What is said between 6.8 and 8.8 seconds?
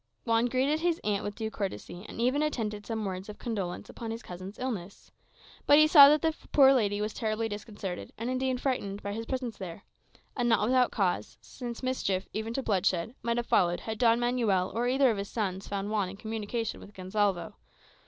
was terribly disconcerted, and indeed